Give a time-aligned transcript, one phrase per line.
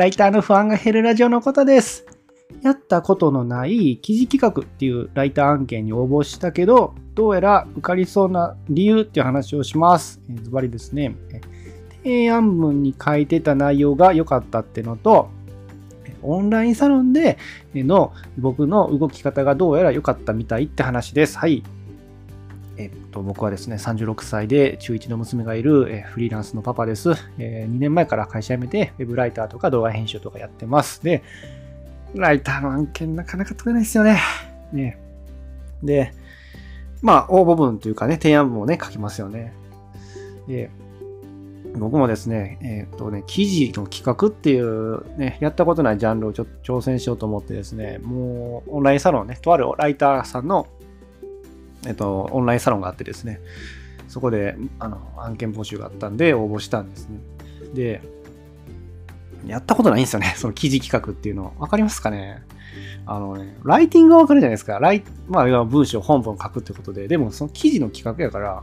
[0.00, 2.06] ライターの不安が減るラジオのことです。
[2.62, 10.22] やったことのない記事企画っていうライター案件に応募したけど、どうやら受かりそうな理由っていう話をします。
[10.42, 11.14] ズバリですね。
[12.02, 15.28] 提案文に書いてた内容が良かったってのと、
[16.22, 17.36] オンラインサロンで
[17.74, 21.36] の僕の動き方がどうやら良かったみたいって話です。
[21.36, 21.62] はい。
[22.80, 31.04] えっと、僕はですね、36歳で中1の娘がいる、えフリーランスのパパです、え2年前から会社辞めて、ウェブライターとか動画編集とかやってます。
[31.04, 31.22] で、
[32.14, 34.20] ライターの案件なかなか取れないですよね。
[34.72, 34.98] ね
[35.82, 36.12] で、
[37.02, 39.52] まあ、応募文というかね、提案文をね、書きますよね。
[40.48, 40.70] で、
[41.76, 50.66] 僕もですね、えっ、とね、記事の企画っていうね、やったことないジャンルをちょっと挑戦しようと思ってですね、もうオンラインサロンね、とあるライターさんの、
[51.86, 53.40] えっ、と、オンラインサロンがあってですね、
[54.08, 57.20] そこであの案件募集があったんで応募したんですね。
[57.74, 58.02] で、
[59.46, 61.54] やったことないんですよね、 その記事企画っていうの。
[61.58, 62.42] わかりますかね？
[63.06, 64.78] あのね、ライティングはわかるじゃないですか。
[64.78, 68.62] ライまあ、文章、本文書くってことで、でもその記事の企画やから、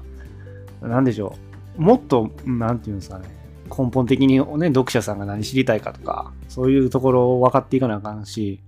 [0.88, 1.36] なんでしょ
[1.78, 1.82] う。
[1.82, 3.26] もっと、なんていうんですかね、
[3.70, 8.62] 根本的にね、読者さんが何知りたいかとか、そういうところを分かっていかなあかんし、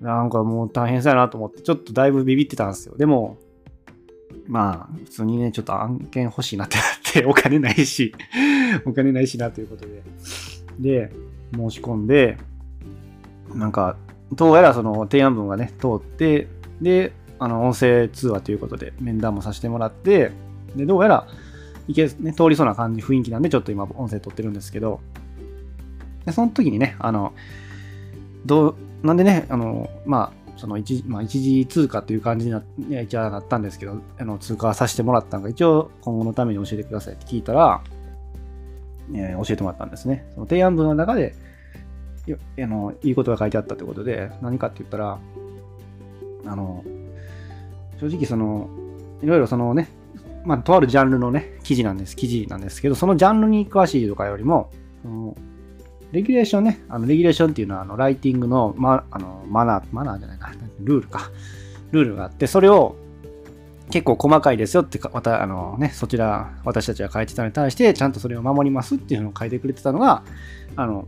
[0.00, 2.96] なんかもう大変そうやなと思って、ちょっとだいぶビビってたんですよ。
[2.96, 3.38] でも、
[4.46, 8.14] まあ、普通にね、ちょっと案件欲しいなってなって、お金ないし、
[8.84, 10.02] お金ないしなということで。
[10.78, 11.12] で、
[11.54, 12.38] 申し込んで、
[13.54, 13.96] なんか、
[14.32, 16.48] どうやらその提案文がね、通って、
[16.80, 20.32] で、あの、音声通話ということで面談もさせてもらって、
[20.74, 21.26] で、どうやら、
[21.88, 25.00] いけ、ね、通りそうな感じ、雰囲気なんで、ちょっと今、音声撮ってるんですけど、
[26.24, 27.32] でその時にね、あの、
[28.46, 28.70] ど
[29.02, 32.62] う、なんでね、あの、まあ、その一,、まあ、一時通貨という感じにな,、
[33.00, 37.82] 一応なったんですけど、あの通過させてもらったのが、一応今後のために教えてくださいって聞いたら、
[39.12, 40.24] えー、教えてもらったんですね。
[40.34, 41.34] その提案文の中で、
[42.28, 45.18] あのいいことが書いてあったということで、何かって言ったら、
[46.46, 46.84] あの、
[47.98, 48.70] 正直その、
[49.20, 49.88] いろいろそのね、
[50.44, 54.70] まあ、とあるジャンルのね、記事なんです、記事なんですけど、そのジャンルに詳しいとかよりも、
[55.02, 55.36] その
[56.12, 61.30] レギュレーションね、あのレギュレーションっていうのは、あのライティングの,、ま、あのマナー、マナーじゃないな、ルールか。
[61.90, 62.96] ルールがあって、それを
[63.90, 70.22] 結構細かいですよって、また、あのね、そちら、私たちが書いてたのに対して、ちゃんとそれを守りますっていうのを書いてくれてたのが、
[70.76, 71.06] あの、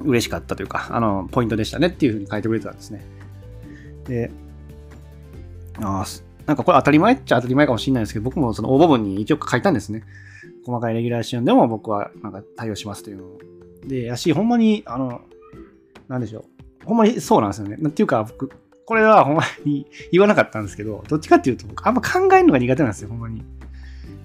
[0.00, 3.04] 嬉しかったというか、あの、ポイントでしたねっていうふうに書いてくれてたんですね。
[4.04, 4.30] で、
[5.82, 6.06] ああ、
[6.46, 10.04] なんかこれ当たり前っちゃ当たり前かもしれないですけど、僕もその応募文に一応書いたんですね。
[10.64, 13.38] 細かいレギュラーションでも僕はなんか対応しますというのを。
[13.86, 15.22] で、やし、ほんまに、あの、
[16.08, 16.40] なんでしょ
[16.84, 16.86] う。
[16.86, 17.76] ほんまにそうなんですよね。
[17.76, 18.50] っていうか、僕、
[18.84, 23.42] これはほんまに言わなかったんですけど、どっちかっていうと、僕あんま考えるのが苦手なんですよ、ほんまに。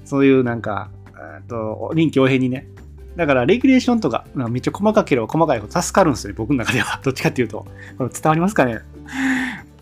[0.05, 0.91] そういうなんか、
[1.47, 2.67] と臨機応変にね。
[3.15, 6.99] だから、レギュレーションとか、めっちゃ細かければ細かいほど助かるんですよね、僕の中では。
[7.03, 7.65] どっちかっていうと。
[7.97, 8.79] これ伝わりますかね？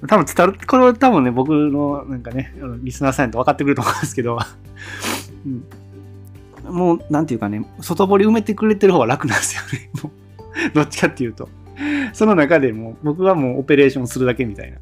[0.07, 4.39] 多分伝わる、これは多分ね、僕のなんかね、リスナーさんと分かってくると思うんですけど、
[5.45, 5.63] うん、
[6.69, 9.89] もう、なんていうかね、外堀埋めてくれてる方が楽なんですよね。
[10.03, 11.49] もうどっちかっていうと。
[12.13, 14.77] その中でも僕はもうオペレーションするだけみたいな。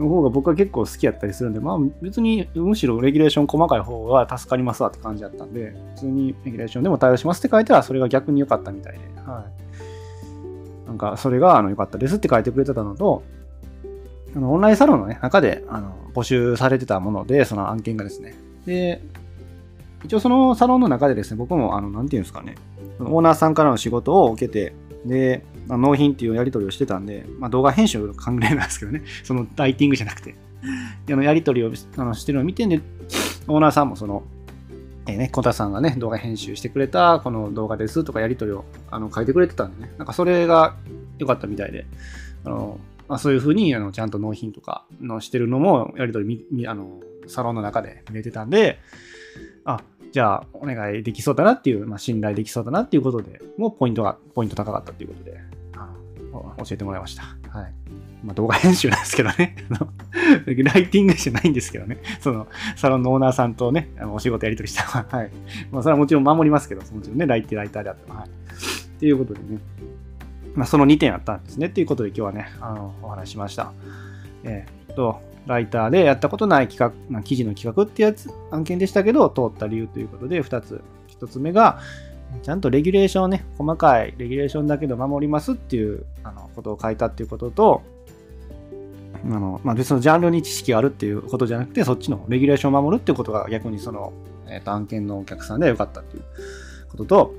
[0.00, 9.44] の方が僕は結構好きやったりするんで、まあ別にむしろレギュレーション細かい方が助かりますわって感じだったんで、普通にレギュレーションでも対応しますって書いたらそれが逆に良かったみたいで、は
[10.86, 10.88] い。
[10.88, 13.22] なんかそれがあの良かったですって書いてくれてたのと、
[14.34, 18.34] あのオンラインサロンの、ね、中であの募集されてたもので、その案件がですね。
[18.64, 19.02] で、
[20.04, 22.54] 一応そのサロンの中でですね、僕も、あの、なんていうんですかね、
[23.00, 24.74] オーナーさんからの仕事を受けて、
[25.04, 30.34] で、納品っていうやり取りをしてたんで、まあ、動画編集の関連なんですけどね、 そのライティングじゃなくて、
[31.10, 32.82] あのやり取りをあのしてるのを見て、ね、
[33.48, 34.22] オーナーさんもその、
[35.06, 40.76] えー、ね、コタさんがね、動画編集してくれたこの動画ですとかやり取りをあの書いてくれてたんでね、なんかそれが
[41.18, 41.86] 良かったみたいで、
[42.44, 42.78] あの
[43.08, 48.78] まあ、そういうふうにあのちゃんと納品とかのしてるのもやり取りあのサロンの中で見れてたんで、
[49.70, 55.40] あ、じゃあお願いできそうだなっていう、まあ、信頼できそうだなっていうことで、もうポイントが、ポイント高かったっていうことで、
[56.32, 57.22] 教えてもらいました。
[57.50, 57.72] はい。
[58.22, 59.56] まあ、動画編集なんですけどね。
[60.46, 61.98] ライティングじゃないんですけどね。
[62.20, 62.46] その、
[62.76, 65.30] サロンのオーナーさんとね、あのお仕事やり取りしたのははい。
[65.70, 68.28] まあ、それはもちろん守りますけど、もちろんね、ライティライターであっても、はい。
[68.28, 68.30] っ
[69.00, 69.60] ていうことでね。
[70.54, 71.68] まあ、その2点あったんですね。
[71.68, 73.72] っていうことで今日はね、あの、お話ししました。
[74.44, 80.82] えー、っと、ライターでやったことない企画、まあ記事の企画ってやつ、案件でしたけど、通った理由ということで、2つ。
[81.08, 81.80] 1つ目が、
[82.42, 87.82] ちゃんとレギュレーションね、細かいレギュレーションだけど守りますっていうあのことを書いたっていうことと、
[89.24, 94.12] あのまあ、別のジャンルに知識があるっていうことじゃなくて、そっちのレギュレーションを守るっていうことが逆にその、
[94.48, 96.24] えー、と案件のお客さんで良かったっていう
[96.88, 97.34] ことと、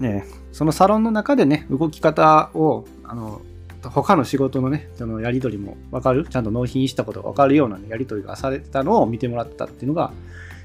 [0.00, 3.40] ね、そのサロンの中でね、動き方を、あの、
[3.82, 10.12] 他の仕事のね、そのやり取りも分かる、ちゃんと納品したことが分かるような、ね、やり取りがされてたのを見てもらったっていうのが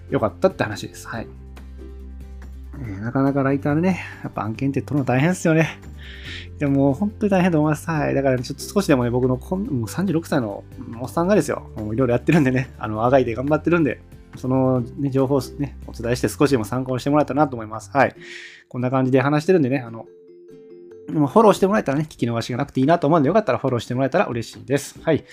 [0.10, 1.08] 良かったって話です。
[1.08, 1.28] はい。
[2.80, 5.80] えー、なかなかライターでね、やっぱ案件って取るの大変ですよね。
[6.60, 7.90] でもう本当に大変と思います。
[7.90, 8.14] はい。
[8.14, 10.64] だから、ね、ちょっと少しでもね、僕のこんもう36歳の
[11.00, 14.00] おっさんがですよ、もういろいろやってるんでね、あの、あがいで頑張ってるんで、
[14.36, 17.92] その、ね、情報をね、お伝えして少しでも参考にしてもらえたなと思います。
[17.92, 18.16] はい。
[18.70, 20.06] こんな感じで話してるんでね、あの、
[21.08, 25.00] フォローしてもらえたらね、聞き逃しがなくていいなと思うんで、よかったらフォローしてもらえたら嬉しいです。
[25.02, 25.26] はい。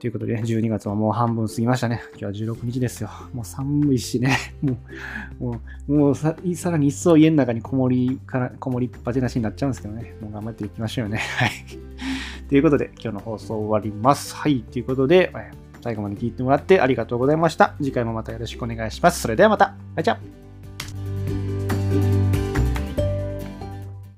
[0.00, 2.02] ということで、12月はもう半分過ぎましたね。
[2.18, 3.10] 今日は16日ですよ。
[3.32, 4.36] もう寒いしね。
[4.62, 4.76] も
[5.40, 10.14] う、もう、もうささらに一層家の中にこもりから、こもりっぱちなしになっちゃうんですけどね。
[10.20, 11.18] もう頑張っていきましょうね。
[11.36, 11.50] はい。
[12.48, 14.34] ということで、今日の放送終わります。
[14.34, 14.60] はい。
[14.62, 15.32] ということで、
[15.82, 17.74] 最後まで聞いてもらってありがとうございました。
[17.78, 19.20] 次回もまたよろしくお願いします。
[19.20, 19.76] それではまた。
[19.94, 20.39] バイチャ